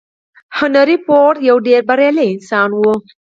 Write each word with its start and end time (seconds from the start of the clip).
هنري 0.57 0.97
فورډ 1.05 1.35
يو 1.49 1.57
ډېر 1.67 1.81
بريالی 1.89 2.25
انسان 2.33 2.69
و. 2.75 2.81